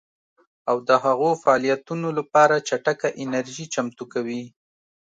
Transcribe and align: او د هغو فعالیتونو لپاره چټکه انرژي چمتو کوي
او 0.69 0.77
د 0.87 0.89
هغو 1.05 1.29
فعالیتونو 1.43 2.07
لپاره 2.17 2.55
چټکه 2.67 3.07
انرژي 3.23 3.65
چمتو 3.73 4.03
کوي 4.13 4.43